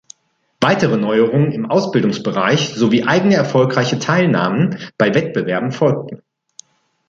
Weitere 0.61 0.97
Neuerungen 0.97 1.51
im 1.51 1.69
Ausbildungsbereich 1.69 2.73
sowie 2.73 3.03
eigene 3.03 3.35
erfolgreiche 3.35 3.99
Teilnahmen 3.99 4.79
bei 4.97 5.13
Wettbewerben 5.13 5.71
folgten. 5.71 6.23